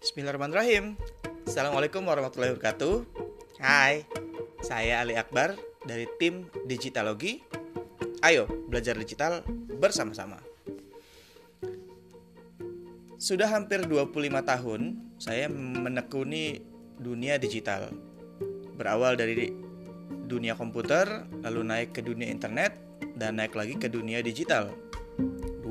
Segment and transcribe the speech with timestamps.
[0.00, 0.96] Bismillahirrahmanirrahim.
[1.44, 3.04] Assalamualaikum warahmatullahi wabarakatuh.
[3.60, 4.08] Hai,
[4.64, 7.44] saya Ali Akbar dari tim Digitalogi.
[8.24, 9.44] Ayo belajar digital
[9.76, 10.40] bersama-sama.
[13.20, 14.80] Sudah hampir 25 tahun
[15.20, 16.64] saya menekuni
[16.96, 17.92] dunia digital.
[18.80, 19.52] Berawal dari
[20.24, 22.72] dunia komputer, lalu naik ke dunia internet,
[23.20, 24.72] dan naik lagi ke dunia digital.
[25.60, 25.68] 25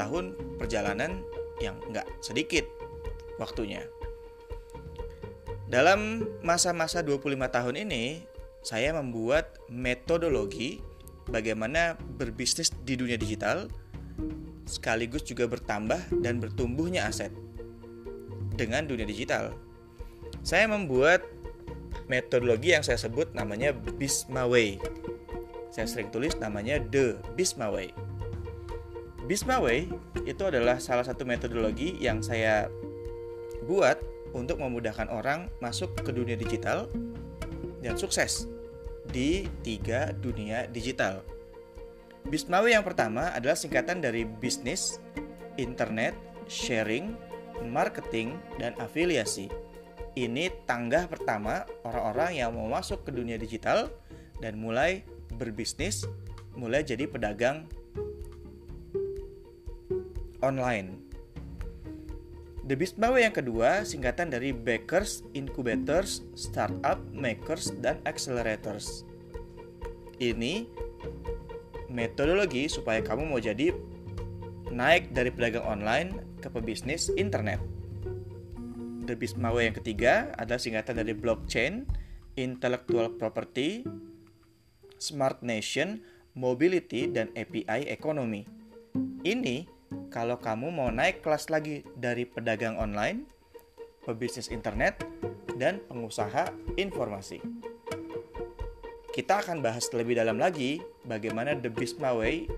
[0.00, 1.20] tahun perjalanan
[1.60, 2.64] yang nggak sedikit
[3.36, 3.84] waktunya.
[5.66, 8.22] Dalam masa-masa 25 tahun ini,
[8.62, 10.78] saya membuat metodologi
[11.26, 13.66] bagaimana berbisnis di dunia digital
[14.66, 17.30] sekaligus juga bertambah dan bertumbuhnya aset
[18.58, 19.54] dengan dunia digital.
[20.42, 21.22] Saya membuat
[22.10, 24.78] metodologi yang saya sebut namanya Bisma Way.
[25.70, 27.94] Saya sering tulis namanya The Bisma Way.
[29.26, 29.90] Bisma Way
[30.26, 32.70] itu adalah salah satu metodologi yang saya
[33.66, 33.98] buat
[34.32, 36.86] untuk memudahkan orang masuk ke dunia digital
[37.82, 38.46] dan sukses
[39.10, 41.22] di tiga dunia digital.
[42.26, 44.98] Bismawi yang pertama adalah singkatan dari bisnis,
[45.54, 46.14] internet,
[46.50, 47.14] sharing,
[47.70, 49.46] marketing, dan afiliasi.
[50.16, 53.92] Ini tangga pertama orang-orang yang mau masuk ke dunia digital
[54.42, 55.06] dan mulai
[55.38, 56.02] berbisnis,
[56.58, 57.70] mulai jadi pedagang
[60.42, 61.05] online.
[62.66, 69.06] The Bismawe yang kedua singkatan dari Bakers, Incubators, Startup, Makers, dan Accelerators.
[70.18, 70.66] Ini
[71.86, 73.70] metodologi supaya kamu mau jadi
[74.74, 76.10] naik dari pedagang online
[76.42, 77.62] ke pebisnis internet.
[79.06, 81.86] The Bismawe yang ketiga adalah singkatan dari blockchain,
[82.34, 83.86] intellectual property,
[84.98, 86.02] smart nation,
[86.34, 88.42] mobility, dan API ekonomi.
[89.22, 89.75] Ini
[90.10, 93.26] kalau kamu mau naik kelas lagi dari pedagang online,
[94.06, 95.02] pebisnis internet,
[95.56, 97.40] dan pengusaha informasi.
[99.16, 100.76] Kita akan bahas lebih dalam lagi
[101.08, 102.52] bagaimana The Bisma Way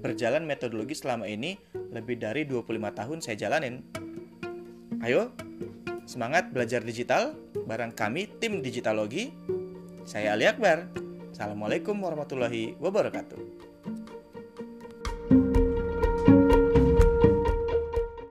[0.00, 1.60] berjalan metodologi selama ini
[1.92, 3.84] lebih dari 25 tahun saya jalanin.
[5.04, 5.30] Ayo,
[6.08, 7.36] semangat belajar digital
[7.68, 9.30] bareng kami tim Digitalogi.
[10.02, 10.90] Saya Ali Akbar.
[11.30, 13.71] Assalamualaikum warahmatullahi wabarakatuh.